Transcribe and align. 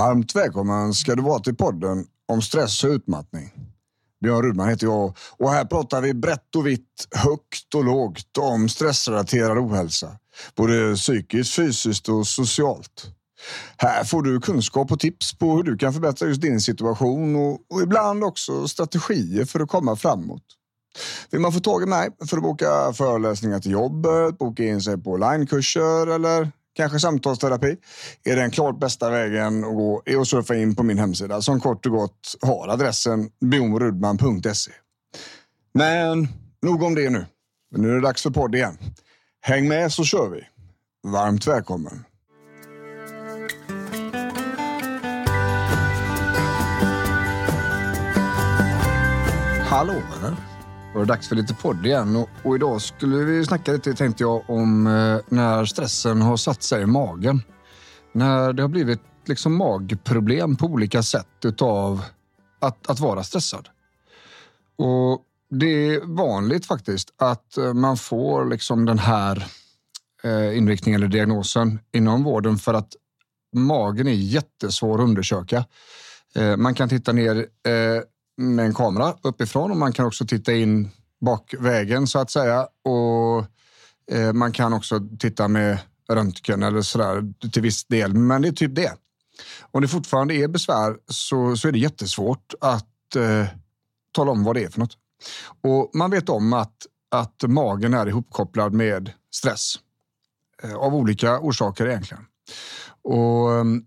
Varmt 0.00 0.36
välkommen 0.36 0.94
ska 0.94 1.14
du 1.14 1.22
vara 1.22 1.38
till 1.38 1.56
podden 1.56 2.06
om 2.28 2.42
stress 2.42 2.84
och 2.84 2.90
utmattning. 2.90 3.52
Björn 4.22 4.42
Rudman 4.42 4.68
heter 4.68 4.86
jag 4.86 5.16
och 5.38 5.50
här 5.50 5.64
pratar 5.64 6.00
vi 6.00 6.14
brett 6.14 6.56
och 6.56 6.66
vitt, 6.66 7.08
högt 7.10 7.74
och 7.74 7.84
lågt 7.84 8.38
om 8.38 8.68
stressrelaterad 8.68 9.58
ohälsa. 9.58 10.16
Både 10.56 10.94
psykiskt, 10.96 11.54
fysiskt 11.54 12.08
och 12.08 12.26
socialt. 12.26 13.06
Här 13.76 14.04
får 14.04 14.22
du 14.22 14.40
kunskap 14.40 14.92
och 14.92 15.00
tips 15.00 15.38
på 15.38 15.56
hur 15.56 15.62
du 15.62 15.78
kan 15.78 15.92
förbättra 15.92 16.28
just 16.28 16.42
din 16.42 16.60
situation 16.60 17.36
och, 17.36 17.52
och 17.70 17.82
ibland 17.82 18.24
också 18.24 18.68
strategier 18.68 19.44
för 19.44 19.60
att 19.60 19.68
komma 19.68 19.96
framåt. 19.96 20.44
Vill 21.30 21.40
man 21.40 21.52
få 21.52 21.60
tag 21.60 21.82
i 21.82 21.86
mig 21.86 22.08
för 22.28 22.36
att 22.36 22.42
boka 22.42 22.92
föreläsningar 22.92 23.60
till 23.60 23.72
jobbet, 23.72 24.38
boka 24.38 24.64
in 24.64 24.80
sig 24.80 25.02
på 25.02 25.10
onlinekurser 25.10 26.06
eller 26.06 26.52
kanske 26.76 26.98
samtalsterapi, 26.98 27.76
är 28.24 28.36
den 28.36 28.50
klart 28.50 28.80
bästa 28.80 29.10
vägen 29.10 29.64
att 29.64 29.74
gå 29.74 30.02
är 30.04 30.20
att 30.20 30.28
surfa 30.28 30.54
in 30.54 30.74
på 30.74 30.82
min 30.82 30.98
hemsida 30.98 31.42
som 31.42 31.60
kort 31.60 31.86
och 31.86 31.92
gott 31.92 32.34
har 32.42 32.68
adressen 32.68 33.30
bjornrudman.se. 33.40 34.72
Men 35.74 36.28
nog 36.62 36.82
om 36.82 36.94
det 36.94 37.10
nu. 37.10 37.26
Nu 37.76 37.90
är 37.90 37.94
det 37.94 38.00
dags 38.00 38.22
för 38.22 38.30
podd 38.30 38.54
igen. 38.54 38.78
Häng 39.40 39.68
med 39.68 39.92
så 39.92 40.04
kör 40.04 40.28
vi. 40.28 40.42
Varmt 41.02 41.46
välkommen. 41.46 42.04
Hallå 49.70 49.92
eller? 49.92 50.36
Var 50.94 51.00
det 51.00 51.06
dags 51.06 51.28
för 51.28 51.36
lite 51.36 51.54
podd 51.54 51.86
igen 51.86 52.16
och, 52.16 52.28
och 52.44 52.54
idag 52.54 52.82
skulle 52.82 53.16
vi 53.16 53.46
snacka 53.46 53.72
lite 53.72 53.94
tänkte 53.94 54.22
jag 54.22 54.50
om 54.50 54.86
eh, 54.86 55.18
när 55.28 55.64
stressen 55.64 56.22
har 56.22 56.36
satt 56.36 56.62
sig 56.62 56.82
i 56.82 56.86
magen. 56.86 57.42
När 58.12 58.52
det 58.52 58.62
har 58.62 58.68
blivit 58.68 59.00
liksom 59.24 59.56
magproblem 59.56 60.56
på 60.56 60.66
olika 60.66 61.02
sätt 61.02 61.44
utav 61.44 62.04
att, 62.60 62.90
att 62.90 63.00
vara 63.00 63.24
stressad. 63.24 63.68
Och 64.76 65.24
det 65.50 65.94
är 65.94 66.00
vanligt 66.04 66.66
faktiskt 66.66 67.12
att 67.16 67.56
eh, 67.56 67.74
man 67.74 67.96
får 67.96 68.44
liksom 68.44 68.84
den 68.84 68.98
här 68.98 69.46
eh, 70.22 70.58
inriktningen 70.58 71.00
eller 71.00 71.12
diagnosen 71.12 71.78
inom 71.92 72.24
vården 72.24 72.56
för 72.56 72.74
att 72.74 72.92
magen 73.56 74.08
är 74.08 74.12
jättesvår 74.12 74.94
att 74.98 75.04
undersöka. 75.04 75.64
Eh, 76.34 76.56
man 76.56 76.74
kan 76.74 76.88
titta 76.88 77.12
ner 77.12 77.36
eh, 77.36 78.02
med 78.40 78.66
en 78.66 78.74
kamera 78.74 79.14
uppifrån 79.22 79.70
och 79.70 79.76
man 79.76 79.92
kan 79.92 80.06
också 80.06 80.26
titta 80.26 80.52
in 80.52 80.90
bakvägen 81.20 82.06
så 82.06 82.18
att 82.18 82.30
säga. 82.30 82.68
Och 82.84 83.44
eh, 84.16 84.32
man 84.32 84.52
kan 84.52 84.72
också 84.72 85.00
titta 85.18 85.48
med 85.48 85.78
röntgen 86.08 86.62
eller 86.62 86.82
sådär 86.82 87.48
till 87.52 87.62
viss 87.62 87.84
del, 87.84 88.14
men 88.14 88.42
det 88.42 88.48
är 88.48 88.52
typ 88.52 88.74
det. 88.74 88.92
Om 89.70 89.82
det 89.82 89.88
fortfarande 89.88 90.34
är 90.34 90.48
besvär 90.48 90.96
så, 91.06 91.56
så 91.56 91.68
är 91.68 91.72
det 91.72 91.78
jättesvårt 91.78 92.54
att 92.60 93.16
eh, 93.16 93.46
tala 94.12 94.30
om 94.30 94.44
vad 94.44 94.56
det 94.56 94.64
är 94.64 94.68
för 94.68 94.80
något. 94.80 94.96
Och 95.62 95.90
man 95.94 96.10
vet 96.10 96.28
om 96.28 96.52
att, 96.52 96.76
att 97.08 97.42
magen 97.48 97.94
är 97.94 98.08
ihopkopplad 98.08 98.72
med 98.72 99.12
stress 99.34 99.74
eh, 100.62 100.74
av 100.74 100.94
olika 100.94 101.40
orsaker 101.40 101.86
egentligen. 101.86 102.24
Och 103.02 103.52
ehm, 103.52 103.84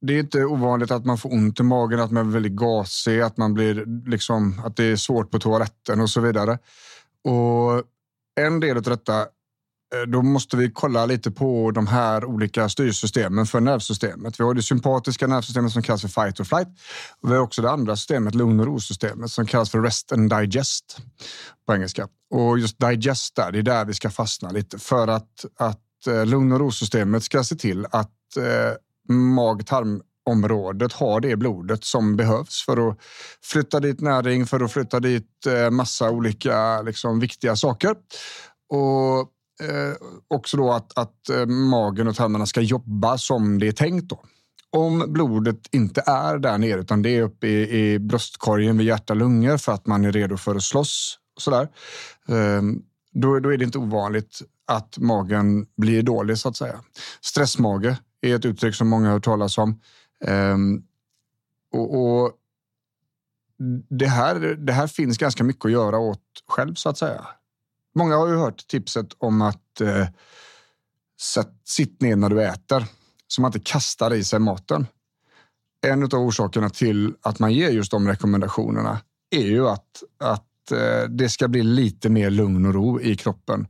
det 0.00 0.12
är 0.12 0.20
inte 0.20 0.44
ovanligt 0.44 0.90
att 0.90 1.04
man 1.06 1.18
får 1.18 1.32
ont 1.32 1.60
i 1.60 1.62
magen, 1.62 2.00
att 2.00 2.10
man 2.10 2.28
är 2.28 2.32
väldigt 2.32 2.52
gasig, 2.52 3.20
att 3.20 3.36
man 3.36 3.54
blir 3.54 3.84
liksom 4.10 4.62
att 4.64 4.76
det 4.76 4.84
är 4.84 4.96
svårt 4.96 5.30
på 5.30 5.38
toaletten 5.38 6.00
och 6.00 6.10
så 6.10 6.20
vidare. 6.20 6.58
Och 7.24 7.82
en 8.40 8.60
del 8.60 8.76
av 8.76 8.82
detta, 8.82 9.20
eh, 9.20 10.02
då 10.08 10.22
måste 10.22 10.56
vi 10.56 10.70
kolla 10.70 11.06
lite 11.06 11.30
på 11.30 11.70
de 11.70 11.86
här 11.86 12.24
olika 12.24 12.68
styrsystemen 12.68 13.46
för 13.46 13.60
nervsystemet. 13.60 14.40
Vi 14.40 14.44
har 14.44 14.54
det 14.54 14.62
sympatiska 14.62 15.26
nervsystemet 15.26 15.72
som 15.72 15.82
kallas 15.82 16.02
för 16.02 16.08
fight 16.08 16.40
or 16.40 16.44
flight. 16.44 16.68
Och 17.20 17.30
vi 17.30 17.34
har 17.34 17.42
också 17.42 17.62
det 17.62 17.70
andra 17.70 17.96
systemet, 17.96 18.34
lugn 18.34 18.60
och 18.60 18.66
ro-systemet, 18.66 19.30
som 19.30 19.46
kallas 19.46 19.70
för 19.70 19.80
rest 19.80 20.12
and 20.12 20.30
digest 20.30 20.98
på 21.66 21.74
engelska. 21.74 22.08
Och 22.30 22.58
just 22.58 22.80
digest 22.80 23.36
där, 23.36 23.52
det 23.52 23.58
är 23.58 23.62
där 23.62 23.84
vi 23.84 23.94
ska 23.94 24.10
fastna 24.10 24.50
lite 24.50 24.78
för 24.78 25.08
att, 25.08 25.44
att 25.56 26.06
eh, 26.06 26.26
lugn 26.26 26.52
och 26.52 26.60
ro-systemet 26.60 27.24
ska 27.24 27.44
se 27.44 27.56
till 27.56 27.86
att 27.90 28.36
eh, 28.36 28.76
mag-tarmområdet 29.08 30.92
har 30.92 31.20
det 31.20 31.36
blodet 31.36 31.84
som 31.84 32.16
behövs 32.16 32.64
för 32.64 32.88
att 32.88 32.98
flytta 33.42 33.80
dit 33.80 34.00
näring, 34.00 34.46
för 34.46 34.60
att 34.60 34.72
flytta 34.72 35.00
dit 35.00 35.46
eh, 35.46 35.70
massa 35.70 36.10
olika 36.10 36.82
liksom, 36.82 37.20
viktiga 37.20 37.56
saker. 37.56 37.94
Och 38.68 39.20
eh, 39.68 39.94
också 40.28 40.56
då 40.56 40.72
att, 40.72 40.98
att 40.98 41.28
eh, 41.28 41.46
magen 41.46 42.08
och 42.08 42.16
tarmarna 42.16 42.46
ska 42.46 42.60
jobba 42.60 43.18
som 43.18 43.58
det 43.58 43.68
är 43.68 43.72
tänkt. 43.72 44.08
Då. 44.08 44.22
Om 44.70 45.04
blodet 45.08 45.60
inte 45.70 46.02
är 46.06 46.38
där 46.38 46.58
nere 46.58 46.80
utan 46.80 47.02
det 47.02 47.16
är 47.16 47.22
uppe 47.22 47.46
i, 47.46 47.92
i 47.92 47.98
bröstkorgen 47.98 48.78
vid 48.78 48.86
hjärta 48.86 49.12
och 49.12 49.16
lungor 49.16 49.56
för 49.56 49.72
att 49.72 49.86
man 49.86 50.04
är 50.04 50.12
redo 50.12 50.36
för 50.36 50.54
att 50.54 50.62
slåss 50.62 51.18
och 51.36 51.42
sådär. 51.42 51.68
Eh, 52.28 52.62
då, 53.12 53.38
då 53.38 53.52
är 53.52 53.56
det 53.56 53.64
inte 53.64 53.78
ovanligt 53.78 54.42
att 54.66 54.98
magen 54.98 55.66
blir 55.76 56.02
dålig 56.02 56.38
så 56.38 56.48
att 56.48 56.56
säga. 56.56 56.80
Stressmage 57.20 57.96
är 58.20 58.34
ett 58.34 58.44
uttryck 58.44 58.74
som 58.74 58.88
många 58.88 59.06
har 59.06 59.12
hört 59.12 59.24
talas 59.24 59.58
om. 59.58 59.80
Um, 60.26 60.84
och, 61.72 61.94
och 61.96 62.32
det, 63.88 64.06
här, 64.06 64.40
det 64.40 64.72
här 64.72 64.86
finns 64.86 65.18
ganska 65.18 65.44
mycket 65.44 65.64
att 65.64 65.72
göra 65.72 65.98
åt 65.98 66.22
själv 66.48 66.74
så 66.74 66.88
att 66.88 66.98
säga. 66.98 67.26
Många 67.94 68.16
har 68.16 68.28
ju 68.28 68.36
hört 68.36 68.66
tipset 68.66 69.06
om 69.18 69.42
att 69.42 69.80
eh, 69.80 70.06
sätt, 71.20 71.52
sitt 71.64 72.00
ner 72.00 72.16
när 72.16 72.30
du 72.30 72.44
äter 72.44 72.84
så 73.26 73.40
man 73.40 73.48
inte 73.48 73.70
kastar 73.70 74.14
i 74.14 74.24
sig 74.24 74.38
maten. 74.38 74.86
En 75.86 76.02
av 76.02 76.14
orsakerna 76.14 76.70
till 76.70 77.14
att 77.22 77.38
man 77.38 77.52
ger 77.52 77.70
just 77.70 77.90
de 77.90 78.08
rekommendationerna 78.08 79.00
är 79.30 79.46
ju 79.46 79.68
att, 79.68 80.02
att 80.18 80.72
eh, 80.72 81.08
det 81.08 81.28
ska 81.28 81.48
bli 81.48 81.62
lite 81.62 82.08
mer 82.08 82.30
lugn 82.30 82.66
och 82.66 82.74
ro 82.74 83.00
i 83.00 83.16
kroppen 83.16 83.66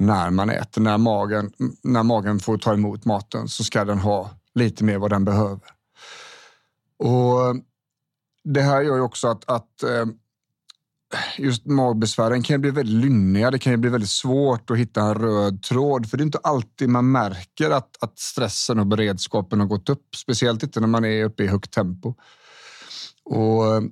när 0.00 0.30
man 0.30 0.50
äter. 0.50 0.80
När 0.80 0.98
magen, 0.98 1.52
när 1.82 2.02
magen 2.02 2.38
får 2.40 2.58
ta 2.58 2.72
emot 2.72 3.04
maten 3.04 3.48
så 3.48 3.64
ska 3.64 3.84
den 3.84 3.98
ha 3.98 4.30
lite 4.54 4.84
mer 4.84 4.98
vad 4.98 5.10
den 5.10 5.24
behöver. 5.24 5.70
Och 6.98 7.46
eh, 7.46 7.54
Det 8.44 8.62
här 8.62 8.82
gör 8.82 8.96
ju 8.96 9.02
också 9.02 9.28
att, 9.28 9.50
att 9.50 9.82
eh, 9.82 10.06
just 11.38 11.66
magbesvären 11.66 12.42
kan 12.42 12.60
bli 12.60 12.70
väldigt 12.70 13.04
lynniga. 13.04 13.50
Det 13.50 13.58
kan 13.58 13.80
bli 13.80 13.90
väldigt 13.90 14.10
svårt 14.10 14.70
att 14.70 14.78
hitta 14.78 15.02
en 15.02 15.14
röd 15.14 15.62
tråd 15.62 16.10
för 16.10 16.16
det 16.16 16.22
är 16.22 16.26
inte 16.26 16.38
alltid 16.42 16.88
man 16.88 17.12
märker 17.12 17.70
att, 17.70 18.02
att 18.02 18.18
stressen 18.18 18.78
och 18.78 18.86
beredskapen 18.86 19.60
har 19.60 19.66
gått 19.66 19.88
upp. 19.88 20.16
Speciellt 20.16 20.62
inte 20.62 20.80
när 20.80 20.86
man 20.86 21.04
är 21.04 21.24
uppe 21.24 21.44
i 21.44 21.46
högt 21.46 21.70
tempo. 21.70 22.14
Och 23.24 23.66
eh, 23.66 23.82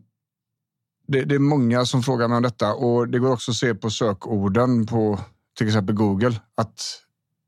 det, 1.06 1.24
det, 1.24 1.34
är 1.34 1.38
många 1.38 1.84
som 1.84 2.02
frågar 2.02 2.28
mig 2.28 2.36
om 2.36 2.42
detta 2.42 2.74
och 2.74 3.08
det 3.08 3.18
går 3.18 3.32
också 3.32 3.50
att 3.50 3.56
se 3.56 3.74
på 3.74 3.90
sökorden 3.90 4.86
på 4.86 5.18
till 5.58 5.66
exempel 5.66 5.94
Google 5.94 6.40
att 6.54 7.02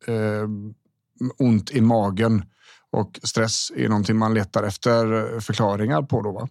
eh, 0.06 0.48
ont 1.38 1.70
i 1.70 1.80
magen 1.80 2.44
och 2.90 3.20
stress 3.22 3.72
är 3.76 3.88
någonting 3.88 4.16
man 4.16 4.34
letar 4.34 4.62
efter 4.62 5.40
förklaringar 5.40 6.02
på. 6.02 6.22
Då, 6.22 6.32
va? 6.32 6.48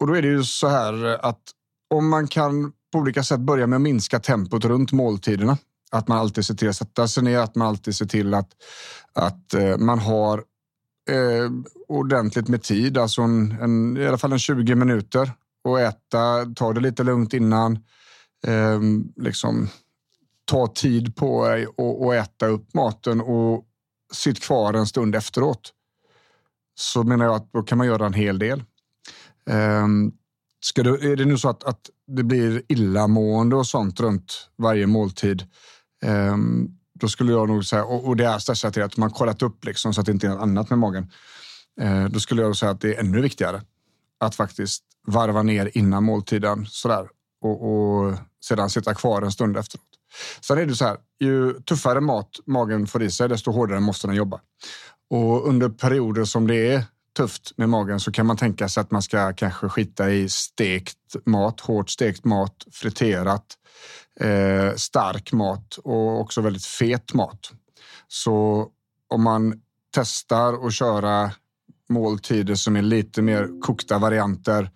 Och 0.00 0.06
då 0.06 0.14
är 0.14 0.22
det 0.22 0.28
ju 0.28 0.44
så 0.44 0.68
här 0.68 1.24
att 1.24 1.40
om 1.90 2.08
man 2.08 2.28
kan 2.28 2.72
på 2.92 2.98
olika 2.98 3.22
sätt 3.22 3.40
börja 3.40 3.66
med 3.66 3.76
att 3.76 3.82
minska 3.82 4.20
tempot 4.20 4.64
runt 4.64 4.92
måltiderna. 4.92 5.58
Att 5.90 6.08
man 6.08 6.18
alltid 6.18 6.46
ser 6.46 6.54
till 6.54 6.68
att 6.68 6.76
sätta 6.76 7.08
sig 7.08 7.22
ner, 7.22 7.38
att 7.38 7.54
man 7.54 7.68
alltid 7.68 7.94
ser 7.94 8.06
till 8.06 8.34
att, 8.34 8.50
att 9.12 9.54
eh, 9.54 9.76
man 9.76 9.98
har 9.98 10.38
eh, 11.10 11.50
ordentligt 11.88 12.48
med 12.48 12.62
tid, 12.62 12.98
alltså 12.98 13.22
en, 13.22 13.52
en, 13.60 13.96
i 13.96 14.06
alla 14.06 14.18
fall 14.18 14.32
en 14.32 14.38
20 14.38 14.74
minuter 14.74 15.32
och 15.64 15.80
äta, 15.80 16.46
ta 16.56 16.72
det 16.72 16.80
lite 16.80 17.02
lugnt 17.02 17.34
innan. 17.34 17.78
Eh, 18.46 18.80
liksom 19.16 19.68
ta 20.50 20.66
tid 20.66 21.16
på 21.16 21.48
dig 21.48 21.66
och, 21.66 22.04
och 22.04 22.14
äta 22.14 22.46
upp 22.46 22.74
maten 22.74 23.20
och 23.20 23.64
sitt 24.12 24.42
kvar 24.42 24.74
en 24.74 24.86
stund 24.86 25.14
efteråt. 25.14 25.72
Så 26.74 27.02
menar 27.02 27.24
jag 27.24 27.34
att 27.34 27.52
då 27.52 27.62
kan 27.62 27.78
man 27.78 27.86
göra 27.86 28.06
en 28.06 28.14
hel 28.14 28.38
del. 28.38 28.64
Um, 29.50 30.12
ska 30.60 30.82
du? 30.82 31.12
är 31.12 31.16
det 31.16 31.24
nu 31.24 31.38
så 31.38 31.48
att, 31.48 31.64
att 31.64 31.90
det 32.06 32.22
blir 32.22 32.62
illamående 32.68 33.56
och 33.56 33.66
sånt 33.66 34.00
runt 34.00 34.50
varje 34.56 34.86
måltid, 34.86 35.46
um, 36.04 36.78
då 37.00 37.08
skulle 37.08 37.32
jag 37.32 37.48
nog 37.48 37.64
säga, 37.64 37.84
och, 37.84 38.08
och 38.08 38.16
det 38.16 38.26
är 38.26 38.38
stressrelaterat, 38.38 38.96
man 38.96 39.10
kollat 39.10 39.42
upp 39.42 39.64
liksom 39.64 39.94
så 39.94 40.00
att 40.00 40.06
det 40.06 40.12
inte 40.12 40.26
är 40.26 40.30
något 40.30 40.42
annat 40.42 40.70
med 40.70 40.78
magen. 40.78 41.10
Uh, 41.80 42.04
då 42.04 42.20
skulle 42.20 42.42
jag 42.42 42.56
säga 42.56 42.72
att 42.72 42.80
det 42.80 42.94
är 42.94 43.00
ännu 43.00 43.20
viktigare 43.20 43.62
att 44.18 44.34
faktiskt 44.34 44.84
varva 45.06 45.42
ner 45.42 45.70
innan 45.74 46.04
måltiden 46.04 46.66
sådär 46.66 47.08
och, 47.40 47.70
och 47.70 48.14
sedan 48.44 48.70
sitta 48.70 48.94
kvar 48.94 49.22
en 49.22 49.32
stund 49.32 49.56
efteråt. 49.56 49.89
Sen 50.40 50.58
är 50.58 50.66
det 50.66 50.74
så 50.74 50.84
här, 50.84 50.96
ju 51.20 51.52
tuffare 51.52 52.00
mat 52.00 52.30
magen 52.46 52.86
får 52.86 53.02
i 53.02 53.10
sig, 53.10 53.28
desto 53.28 53.50
hårdare 53.50 53.80
måste 53.80 54.06
den 54.06 54.16
jobba. 54.16 54.40
Och 55.10 55.48
under 55.48 55.68
perioder 55.68 56.24
som 56.24 56.46
det 56.46 56.74
är 56.74 56.84
tufft 57.16 57.52
med 57.56 57.68
magen 57.68 58.00
så 58.00 58.12
kan 58.12 58.26
man 58.26 58.36
tänka 58.36 58.68
sig 58.68 58.80
att 58.80 58.90
man 58.90 59.02
ska 59.02 59.32
kanske 59.32 59.68
skita 59.68 60.10
i 60.10 60.28
stekt 60.28 60.96
mat, 61.26 61.60
hårt 61.60 61.90
stekt 61.90 62.24
mat, 62.24 62.66
friterat, 62.72 63.44
eh, 64.20 64.74
stark 64.76 65.32
mat 65.32 65.78
och 65.84 66.20
också 66.20 66.40
väldigt 66.40 66.66
fet 66.66 67.14
mat. 67.14 67.50
Så 68.08 68.68
om 69.08 69.22
man 69.22 69.60
testar 69.94 70.66
att 70.66 70.74
köra 70.74 71.30
måltider 71.90 72.54
som 72.54 72.76
är 72.76 72.82
lite 72.82 73.22
mer 73.22 73.60
kokta 73.60 73.98
varianter. 73.98 74.70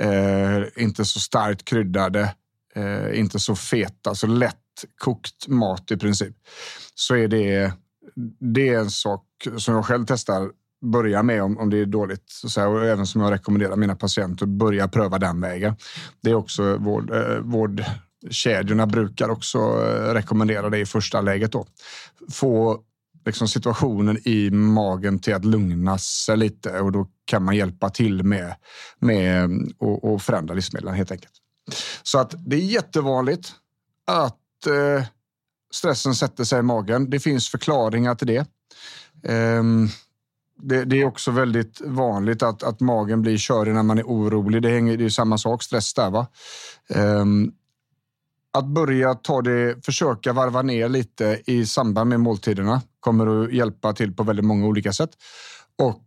Eh, 0.00 0.82
inte 0.82 1.04
så 1.04 1.20
starkt 1.20 1.64
kryddade, 1.64 2.34
eh, 2.74 3.18
inte 3.18 3.38
så 3.38 3.56
feta, 3.56 4.14
så 4.14 4.26
lätt 4.26 4.56
kokt 4.98 5.48
mat 5.48 5.90
i 5.90 5.96
princip. 5.96 6.36
Så 6.94 7.16
är 7.16 7.28
det, 7.28 7.72
det 8.54 8.68
är 8.68 8.78
en 8.78 8.90
sak 8.90 9.24
som 9.58 9.74
jag 9.74 9.86
själv 9.86 10.04
testar 10.08 10.50
börja 10.82 11.22
med 11.22 11.42
om, 11.42 11.58
om 11.58 11.70
det 11.70 11.78
är 11.78 11.86
dåligt. 11.86 12.24
Så 12.28 12.60
här, 12.60 12.68
och 12.68 12.86
även 12.86 13.06
som 13.06 13.20
jag 13.20 13.32
rekommenderar 13.32 13.76
mina 13.76 13.96
patienter, 13.96 14.46
börja 14.46 14.88
pröva 14.88 15.18
den 15.18 15.40
vägen. 15.40 15.76
Det 16.20 16.30
är 16.30 16.34
också 16.34 16.76
vård, 16.76 17.10
eh, 17.10 17.38
vårdkedjorna 17.40 18.86
brukar 18.86 19.28
också 19.28 19.58
eh, 19.58 20.14
rekommendera 20.14 20.70
det 20.70 20.78
i 20.78 20.86
första 20.86 21.20
läget. 21.20 21.52
Då. 21.52 21.66
Få 22.30 22.82
liksom, 23.26 23.48
situationen 23.48 24.28
i 24.28 24.50
magen 24.50 25.18
till 25.18 25.34
att 25.34 25.44
lugna 25.44 25.98
sig 25.98 26.36
lite 26.36 26.80
och 26.80 26.92
då 26.92 27.08
kan 27.24 27.42
man 27.42 27.56
hjälpa 27.56 27.90
till 27.90 28.22
med, 28.22 28.54
med 28.98 29.50
och 29.78 30.22
förändra 30.22 30.54
livsmedlen 30.54 30.94
helt 30.94 31.10
enkelt. 31.10 31.32
Så 32.02 32.18
att 32.18 32.34
det 32.46 32.56
är 32.56 32.60
jättevanligt 32.60 33.52
att 34.06 34.38
eh, 34.66 35.04
stressen 35.74 36.14
sätter 36.14 36.44
sig 36.44 36.58
i 36.58 36.62
magen. 36.62 37.10
Det 37.10 37.20
finns 37.20 37.48
förklaringar 37.48 38.14
till 38.14 38.26
det. 38.26 38.46
Um, 39.32 39.88
det, 40.62 40.84
det, 40.84 41.00
är 41.00 41.04
också 41.04 41.30
väldigt 41.30 41.80
vanligt 41.80 42.42
att, 42.42 42.62
att 42.62 42.80
magen 42.80 43.22
blir 43.22 43.36
körig 43.36 43.74
när 43.74 43.82
man 43.82 43.98
är 43.98 44.04
orolig. 44.04 44.62
Det, 44.62 44.68
hänger, 44.68 44.96
det 44.96 45.04
är 45.04 45.08
samma 45.08 45.38
sak, 45.38 45.62
stress 45.62 45.94
där. 45.94 46.10
Va? 46.10 46.26
Um, 46.94 47.52
att 48.52 48.66
börja 48.66 49.14
ta 49.14 49.42
det, 49.42 49.84
försöka 49.84 50.32
varva 50.32 50.62
ner 50.62 50.88
lite 50.88 51.42
i 51.46 51.66
samband 51.66 52.08
med 52.08 52.20
måltiderna 52.20 52.82
kommer 53.00 53.44
att 53.44 53.52
hjälpa 53.52 53.92
till 53.92 54.14
på 54.14 54.22
väldigt 54.22 54.44
många 54.44 54.66
olika 54.66 54.92
sätt. 54.92 55.10
Och 55.78 56.04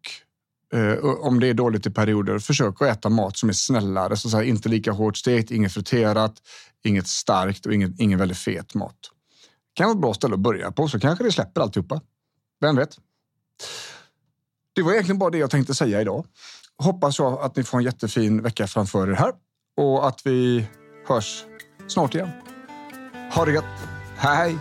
Eh, 0.74 0.98
om 1.04 1.40
det 1.40 1.48
är 1.48 1.54
dåligt 1.54 1.86
i 1.86 1.90
perioder, 1.90 2.40
försök 2.40 2.82
att 2.82 2.88
äta 2.88 3.10
mat 3.10 3.38
som 3.38 3.50
är 3.50 3.54
snällare, 3.54 4.18
så, 4.18 4.30
så 4.30 4.38
här, 4.38 4.44
inte 4.44 4.70
lika 4.70 4.92
hårt 4.92 5.18
stekt, 5.18 5.52
inget 5.52 5.74
friterat, 5.74 6.34
inget 6.84 7.08
starkt 7.08 7.66
och 7.66 7.74
inget, 7.74 8.00
ingen 8.00 8.20
väldigt 8.20 8.38
fet 8.38 8.76
mat. 8.76 8.96
Det 9.74 9.78
kan 9.78 9.86
vara 9.86 9.96
ett 9.96 10.02
bra 10.02 10.14
ställe 10.14 10.34
att 10.34 10.40
börja 10.40 10.72
på, 10.72 10.88
så 10.88 11.00
kanske 11.00 11.24
det 11.24 11.32
släpper 11.32 11.62
alltihopa. 11.62 12.02
Vem 12.62 12.76
vet? 12.76 12.98
Det 14.74 14.82
var 14.82 14.92
egentligen 14.92 15.20
bara 15.20 15.30
det 15.30 15.38
jag 15.38 15.50
tänkte 15.50 15.76
säga 15.76 16.02
idag. 16.02 16.26
Hoppas 16.78 17.20
jag 17.20 17.42
att 17.42 17.56
ni 17.56 17.64
får 17.64 17.78
en 17.78 17.84
jättefin 17.84 18.42
vecka 18.42 18.68
framför 18.68 19.10
er 19.10 19.14
här 19.14 19.32
och 19.78 20.08
att 20.08 20.22
vi 20.26 20.68
hörs 21.08 21.44
snart 21.88 22.16
igen. 22.16 22.30
Ha 23.34 23.46
det 23.46 23.52
gött. 23.52 23.66
Hej! 24.18 24.58